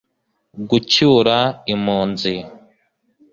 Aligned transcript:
gucyura 0.69 1.37
impunzi 1.73 2.33